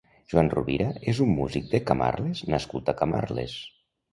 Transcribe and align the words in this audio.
Joan 0.31 0.47
Rovira 0.53 0.87
és 1.13 1.21
un 1.27 1.35
músic 1.41 1.69
de 1.75 1.81
Camarles 1.91 2.43
nascut 2.55 2.93
a 2.95 2.97
Camarles. 3.03 3.57